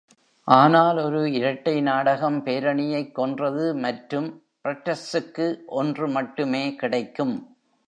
ஆனால் 0.47 0.97
ஒரு 0.97 1.31
இரட்டை 1.31 1.81
நாடகம் 1.81 2.45
பேரணியைக் 2.45 3.11
கொன்றது 3.11 3.75
மற்றும் 3.75 4.29
பட்ரெஸுக்கு 4.63 5.47
ஒன்று 5.75 6.07
மட்டுமே 6.07 6.75
கிடைக்கும். 6.75 7.35